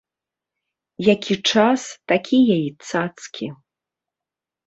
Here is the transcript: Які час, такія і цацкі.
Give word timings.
Які 1.15 1.35
час, 1.51 1.81
такія 2.11 2.57
і 2.61 2.69
цацкі. 2.89 3.47